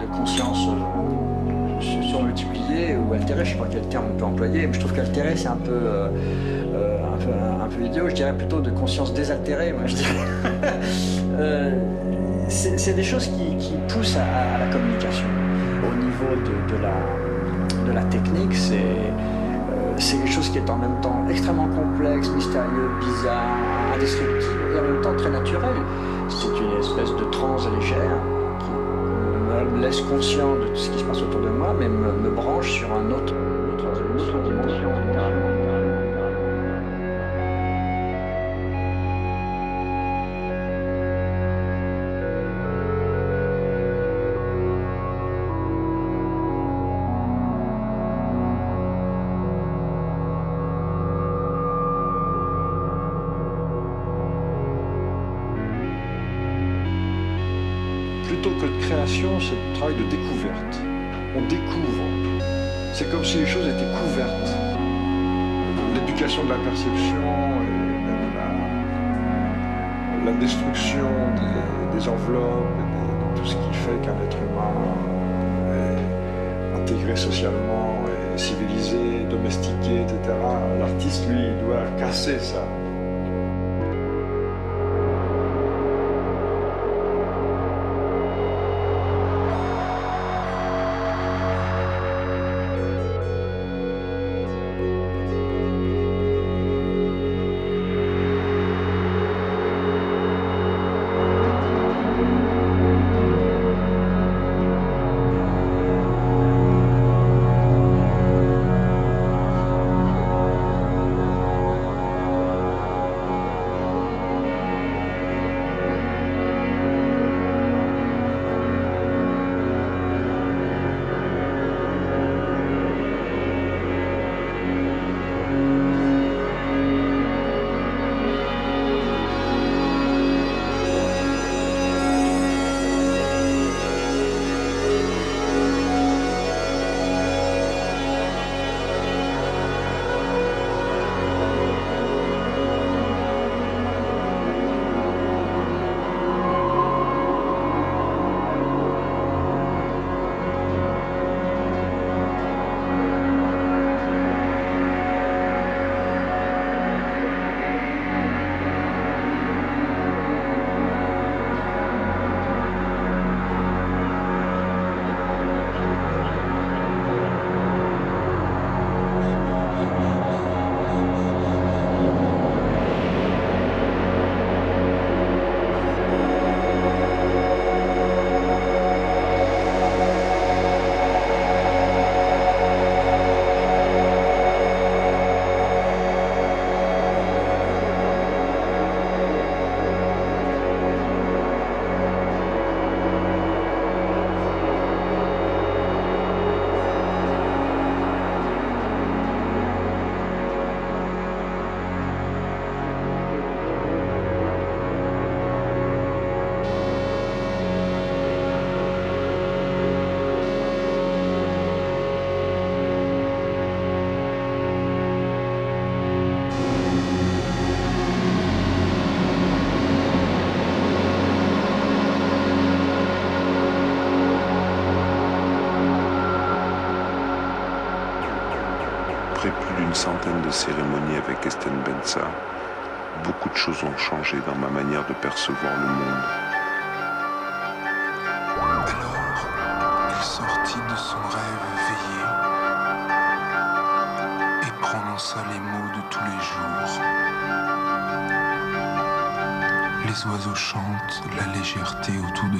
de, 0.00 0.06
conscience 0.16 0.68
euh, 0.68 0.98
ou 2.96 3.12
altérées, 3.14 3.44
je 3.44 3.50
ne 3.50 3.56
sais 3.56 3.62
pas 3.62 3.68
quel 3.70 3.86
terme 3.88 4.06
on 4.14 4.18
peut 4.18 4.24
employer, 4.24 4.66
mais 4.66 4.72
je 4.72 4.80
trouve 4.80 4.94
qu'altéré 4.94 5.36
c'est 5.36 5.48
un 5.48 5.56
peu, 5.56 5.72
euh, 5.72 6.08
euh, 6.74 6.98
un, 7.62 7.68
peu, 7.68 7.84
idiot, 7.84 8.08
je 8.08 8.14
dirais 8.14 8.32
plutôt 8.36 8.60
de 8.60 8.70
conscience 8.70 9.12
désaltérée, 9.12 9.72
moi 9.72 9.82
je 9.86 9.96
dirais. 9.96 10.12
Euh, 11.40 11.70
c'est 12.48 12.96
des 12.96 13.04
choses 13.04 13.28
qui, 13.28 13.72
poussent 13.86 14.16
à, 14.16 14.58
la 14.58 14.66
communication. 14.72 15.28
Au 15.88 15.94
niveau 15.94 16.34
de, 16.34 16.76
de 16.76 16.82
la, 16.82 16.94
de 17.86 17.92
la 17.92 18.02
technique, 18.06 18.56
c'est 18.56 18.78
euh, 18.78 19.18
c'est 19.98 20.16
quelque 20.16 20.32
chose 20.32 20.48
qui 20.50 20.58
est 20.58 20.70
en 20.70 20.76
même 20.76 21.00
temps 21.00 21.24
extrêmement 21.28 21.68
complexe, 21.68 22.28
mystérieux, 22.30 22.90
bizarre, 23.00 23.56
indestructible 23.94 24.74
et 24.74 24.78
en 24.78 24.82
même 24.82 25.00
temps 25.02 25.14
très 25.16 25.30
naturel. 25.30 25.76
C'est 26.28 26.48
une 26.48 26.78
espèce 26.78 27.14
de 27.16 27.24
transe 27.30 27.66
légère 27.70 28.18
qui 28.60 28.70
me 28.70 29.80
laisse 29.80 30.00
conscient 30.02 30.56
de 30.56 30.66
tout 30.68 30.76
ce 30.76 30.90
qui 30.90 30.98
se 30.98 31.04
passe 31.04 31.22
autour 31.22 31.40
de 31.40 31.48
moi, 31.48 31.74
mais 31.78 31.88
me, 31.88 32.30
branche 32.30 32.70
sur 32.70 32.92
un 32.92 33.10
autre, 33.10 33.32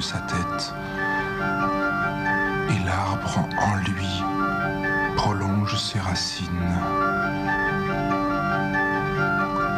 sa 0.01 0.19
tête 0.19 0.73
et 2.69 2.85
l'arbre 2.85 3.47
en 3.59 3.75
lui 3.77 4.23
prolonge 5.15 5.75
ses 5.77 5.99
racines. 5.99 6.79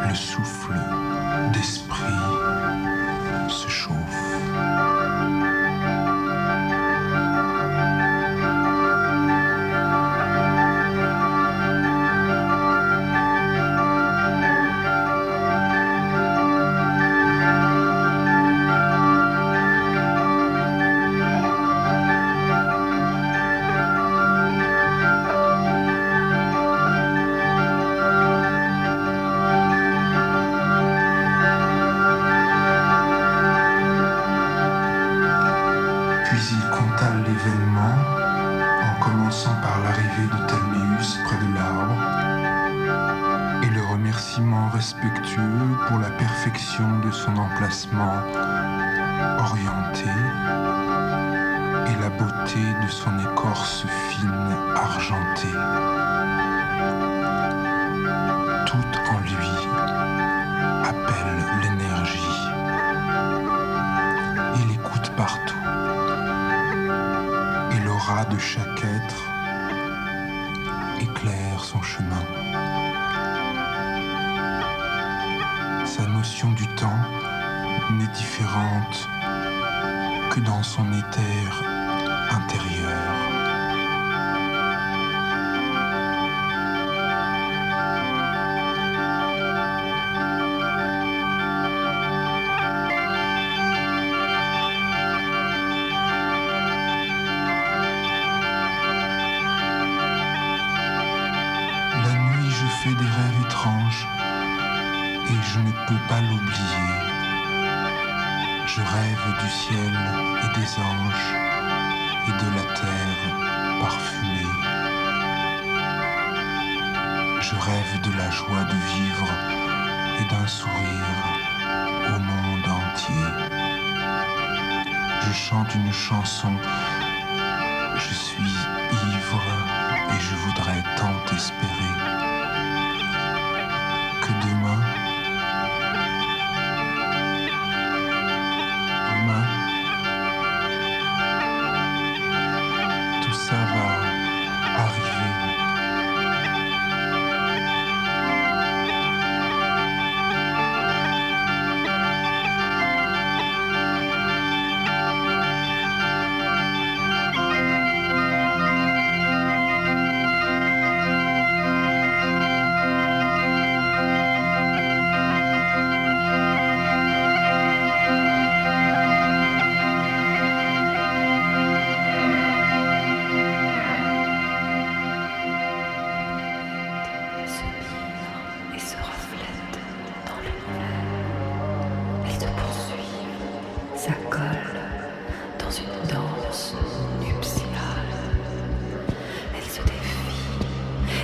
Le 0.08 0.14
souffle 0.14 0.91
dans 81.10 81.71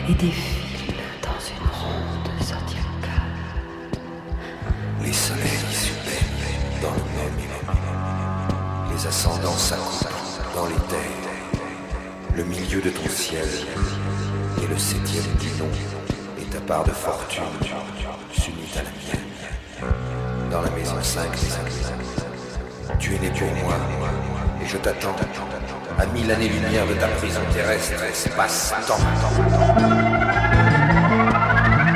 et 0.08 0.14
défilent 0.14 0.94
dans 1.22 1.38
une 1.38 1.68
ronde 1.68 2.30
zodiacale. 2.40 3.36
Les 5.02 5.12
soleils 5.12 5.72
se 5.72 5.92
baignent 6.06 6.80
dans 6.80 6.94
le 6.94 7.04
même. 7.16 7.38
Les 8.90 9.06
ascendants 9.06 9.56
s'accouplent 9.56 10.54
dans 10.54 10.66
les 10.66 10.80
terres. 10.88 11.60
Le 12.34 12.44
milieu 12.44 12.80
de 12.80 12.90
ton 12.90 13.08
ciel 13.08 13.48
et 14.62 14.66
le 14.66 14.78
septième 14.78 15.34
du 15.40 15.48
nom 15.58 15.70
et 16.40 16.44
ta 16.44 16.60
part 16.60 16.84
de 16.84 16.90
fortune 16.90 17.42
s'unit 18.32 18.70
à 18.76 18.82
la 18.82 18.90
mienne. 18.90 20.50
Dans 20.50 20.62
la 20.62 20.70
maison 20.70 20.96
5 21.02 21.30
des. 21.32 22.98
Tu 22.98 23.14
es 23.14 23.18
né 23.18 23.30
pour 23.30 23.48
moi 23.62 23.74
et 24.62 24.66
je 24.66 24.78
t'attends 24.78 25.14
à 25.98 26.06
mille 26.06 26.30
années-lumière 26.30 26.86
de 26.86 26.94
ta 26.94 27.08
prison 27.08 27.40
terrestre, 27.52 28.02
espace-temps. 28.04 29.02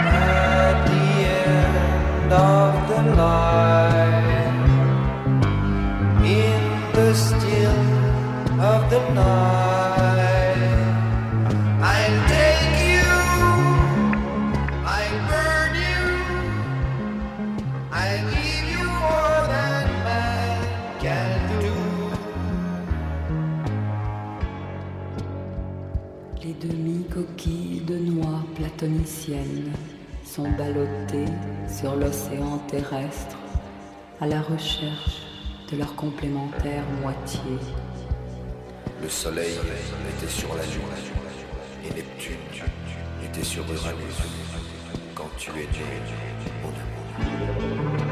At 0.05 0.85
the 0.87 1.25
end 1.29 2.33
of 2.33 2.75
the 2.89 3.01
line, 3.17 4.61
in 6.25 6.63
the 6.93 7.15
still 7.15 7.79
of 8.61 8.91
the 8.91 9.01
night, 9.15 9.62
sont 30.25 30.49
ballottées 30.51 31.33
sur 31.69 31.97
l'océan 31.97 32.59
terrestre 32.69 33.37
à 34.21 34.27
la 34.27 34.41
recherche 34.41 35.23
de 35.71 35.79
leur 35.79 35.95
complémentaire 35.97 36.85
moitié. 37.01 37.41
Le 39.03 39.09
soleil 39.09 39.55
était 40.17 40.33
sur 40.33 40.55
la 40.55 40.63
lune 40.63 40.83
et 41.85 41.95
Neptune 41.95 42.37
était 43.25 43.45
sur 43.45 43.65
Uranus 43.65 44.23
quand 45.15 45.31
tu 45.37 45.51
es 45.51 45.55
né, 45.55 45.69
mon 46.63 46.69
amour. 46.69 48.12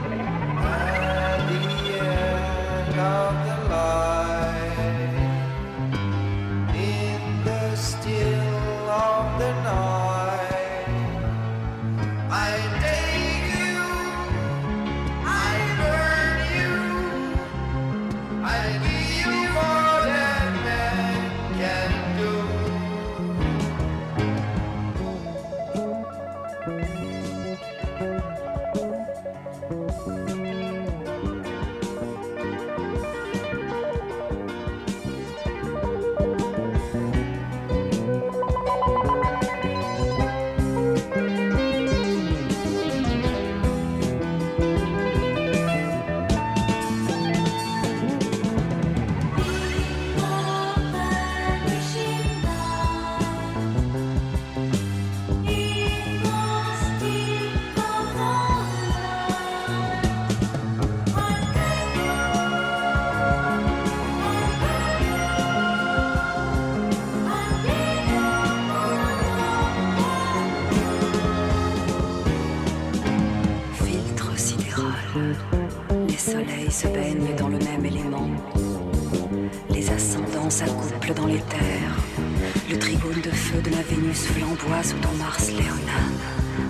Vénus 84.11 84.27
flamboie 84.27 84.82
ton 85.01 85.12
Mars 85.19 85.51
léonin. 85.51 86.11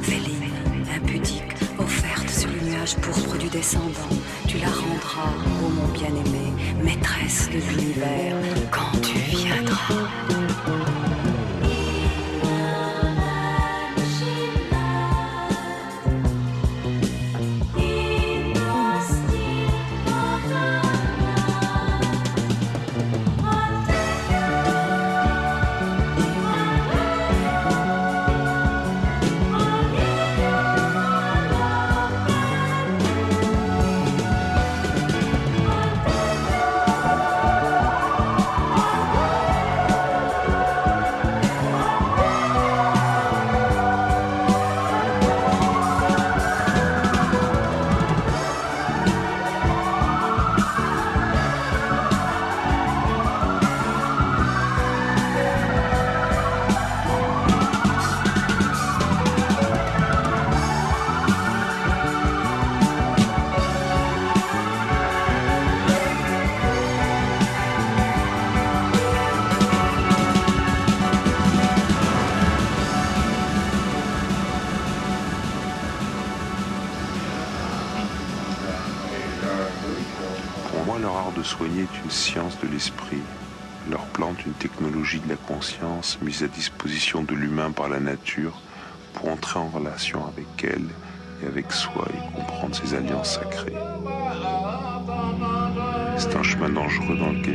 Féline, 0.02 0.50
impudique, 0.94 1.56
offerte 1.78 2.28
sur 2.28 2.50
le 2.50 2.60
nuage 2.68 2.96
pourpre 2.96 3.38
du 3.38 3.48
descendant. 3.48 4.14
Tu 4.46 4.58
la 4.58 4.66
rendras, 4.66 5.32
ô 5.64 5.68
mon 5.70 5.88
bien-aimé, 5.88 6.52
maîtresse 6.82 7.48
de 7.48 7.58
l'univers, 7.58 8.36
quand 8.70 9.00
tu 9.00 9.18
viendras. 9.18 10.39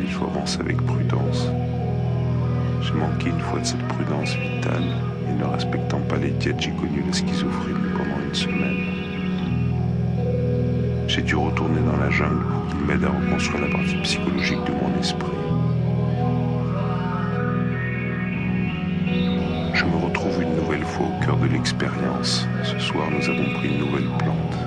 Il 0.05 0.11
faut 0.11 0.25
avancer 0.25 0.59
avec 0.59 0.77
prudence. 0.85 1.49
J'ai 2.81 2.93
manqué 2.93 3.29
une 3.29 3.39
fois 3.39 3.59
de 3.59 3.65
cette 3.65 3.87
prudence 3.87 4.35
vitale 4.35 4.83
et 5.27 5.33
ne 5.33 5.45
respectant 5.45 5.99
pas 6.01 6.17
les 6.17 6.29
diètes, 6.31 6.59
j'ai 6.59 6.71
connu 6.71 7.03
la 7.05 7.13
schizophrénie 7.13 7.91
pendant 7.97 8.23
une 8.25 8.35
semaine. 8.35 9.05
J'ai 11.07 11.21
dû 11.21 11.35
retourner 11.35 11.81
dans 11.81 11.97
la 11.97 12.09
jungle 12.11 12.43
pour 12.43 12.67
qu'il 12.67 12.85
m'aide 12.85 13.03
à 13.03 13.09
reconstruire 13.09 13.61
la 13.61 13.71
partie 13.71 13.95
psychologique 14.03 14.63
de 14.65 14.71
mon 14.71 14.99
esprit. 14.99 15.31
Je 19.73 19.85
me 19.85 20.05
retrouve 20.05 20.41
une 20.41 20.55
nouvelle 20.55 20.83
fois 20.83 21.07
au 21.07 21.25
cœur 21.25 21.37
de 21.37 21.47
l'expérience. 21.47 22.47
Ce 22.63 22.79
soir, 22.79 23.07
nous 23.09 23.29
avons 23.29 23.53
pris 23.55 23.69
une 23.69 23.79
nouvelle 23.79 24.09
plante. 24.19 24.57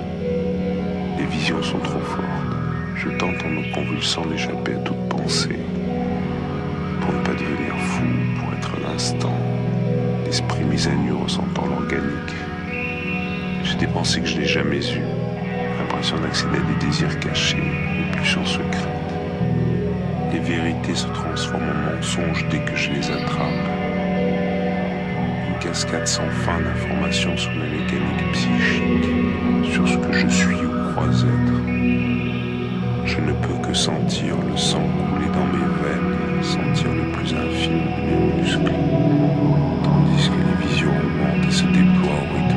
Les 1.17 1.25
visions 1.25 1.61
sont 1.63 1.79
trop 1.79 1.99
fortes. 1.99 2.49
Je 2.95 3.09
tente 3.17 3.43
en 3.45 3.49
me 3.49 3.73
convulsant 3.73 4.25
d'échapper 4.25 4.73
à 4.73 4.79
toute 4.79 5.08
Pour 5.29 7.13
ne 7.13 7.19
pas 7.23 7.33
devenir 7.33 7.77
fou, 7.77 8.03
pour 8.39 8.51
être 8.51 8.71
l'instant. 8.81 9.37
L'esprit 10.25 10.63
mis 10.63 10.87
à 10.87 10.95
nu 10.95 11.13
ressentant 11.13 11.67
l'organique. 11.67 12.33
J'ai 13.63 13.75
des 13.75 13.85
pensées 13.85 14.21
que 14.21 14.27
je 14.27 14.39
n'ai 14.39 14.47
jamais 14.47 14.79
eues 14.79 15.05
l'impression 15.77 16.17
d'accéder 16.17 16.57
à 16.57 16.61
des 16.61 16.87
désirs 16.87 17.19
cachés, 17.19 17.57
les 17.57 18.11
plus 18.11 18.37
en 18.37 18.45
secret. 18.45 18.89
Les 20.33 20.39
vérités 20.39 20.95
se 20.95 21.05
transforment 21.05 21.63
en 21.63 21.95
mensonges 21.95 22.47
dès 22.49 22.61
que 22.61 22.75
je 22.75 22.89
les 22.89 23.11
attrape. 23.11 23.69
Une 25.47 25.59
cascade 25.59 26.07
sans 26.07 26.27
fin 26.43 26.59
d'informations 26.59 27.37
sur 27.37 27.51
ma 27.51 27.65
mécanique 27.65 28.31
psychique, 28.33 29.71
sur 29.71 29.87
ce 29.87 29.97
que 29.97 30.11
je 30.11 30.27
suis 30.27 30.55
ou 30.55 30.91
crois 30.91 31.05
être. 31.05 31.59
Je 33.05 33.19
ne 33.19 33.33
peux 33.33 33.67
que 33.67 33.75
sentir 33.75 34.35
le 34.49 34.57
sang 34.57 34.89
dans 35.39 35.45
mes 35.45 35.69
veines, 35.81 36.43
sentir 36.43 36.91
le 36.93 37.11
plus 37.11 37.33
infime 37.33 37.85
de 37.95 38.01
mes 38.07 38.41
muscles, 38.41 38.73
tandis 39.83 40.29
que 40.29 40.39
les 40.47 40.67
visions 40.67 40.89
augmentent 40.89 41.47
et 41.47 41.51
se 41.51 41.65
déploient 41.65 42.48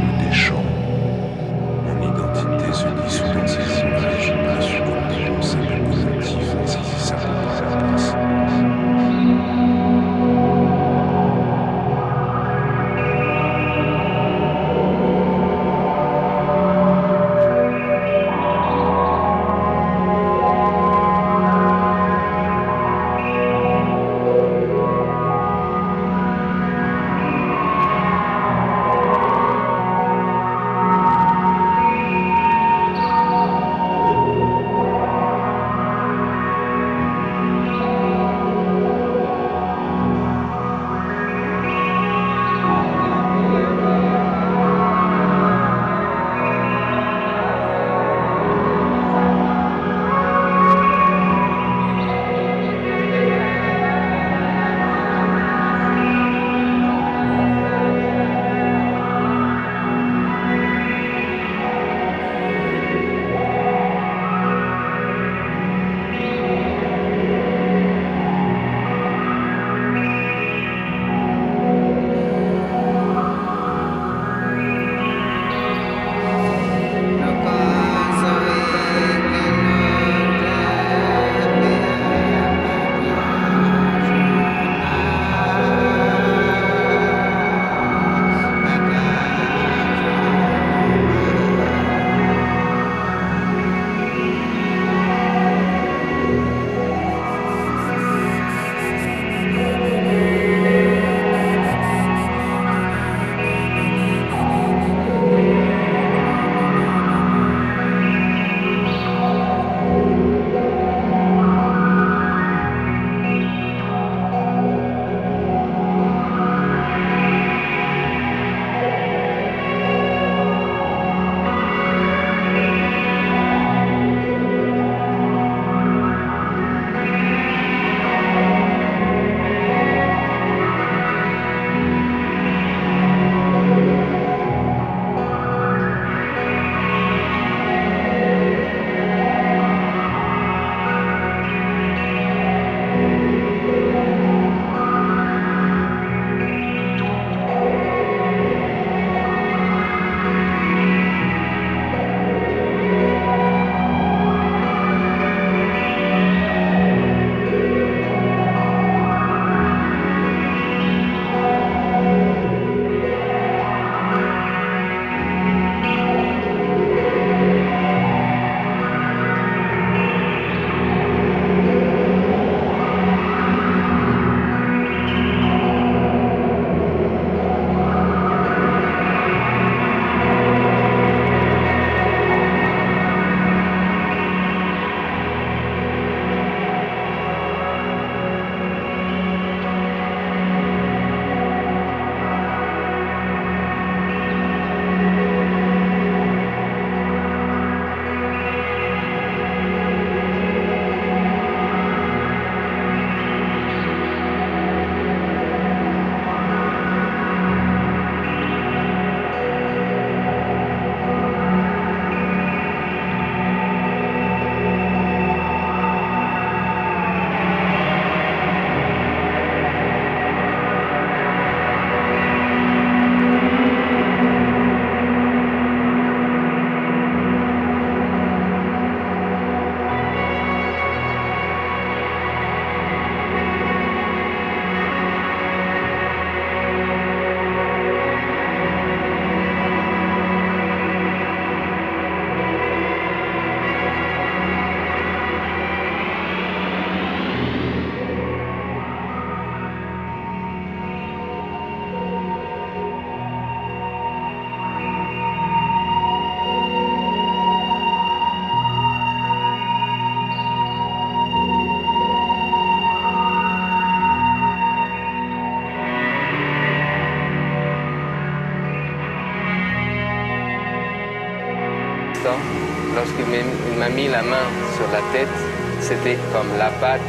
mis 273.94 274.08
la 274.08 274.22
main 274.22 274.48
sur 274.76 274.88
la 274.92 275.02
tête, 275.12 275.36
c'était 275.80 276.18
comme 276.32 276.50
la 276.58 276.70
patte 276.80 277.00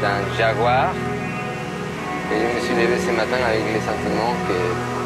d'un 0.00 0.20
jaguar. 0.36 0.92
Et 2.30 2.38
je 2.40 2.56
me 2.56 2.60
suis 2.60 2.74
levé 2.74 2.96
ce 2.98 3.10
matin 3.10 3.40
avec 3.48 3.64
le 3.74 3.80
sentiment 3.80 4.32
que 4.46 4.97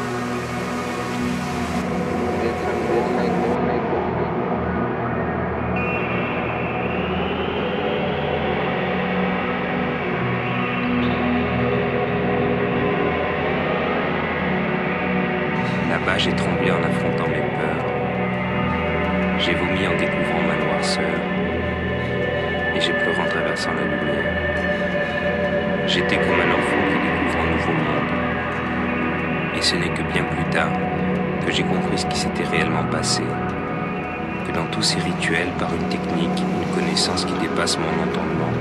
mon 37.77 38.03
entendement, 38.03 38.51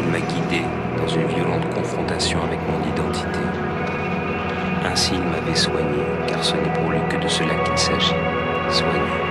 il 0.00 0.10
m'a 0.10 0.20
guidé 0.20 0.62
dans 0.96 1.08
une 1.08 1.26
violente 1.26 1.68
confrontation 1.74 2.38
avec 2.42 2.58
mon 2.68 2.80
identité. 2.88 3.40
Ainsi 4.84 5.12
il 5.14 5.22
m'avait 5.22 5.54
soigné, 5.54 6.02
car 6.26 6.42
ce 6.42 6.54
n'est 6.54 6.72
pour 6.74 6.90
lui 6.90 7.00
que 7.08 7.16
de 7.16 7.28
cela 7.28 7.54
qu'il 7.64 7.78
s'agit, 7.78 8.14
soigner. 8.70 9.27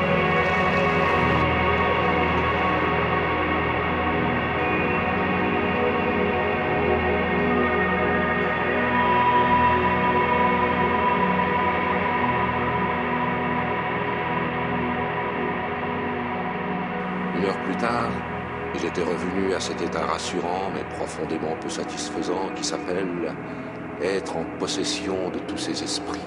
Possession 24.68 25.30
de 25.30 25.40
tous 25.40 25.58
ses 25.58 25.82
esprits. 25.82 26.27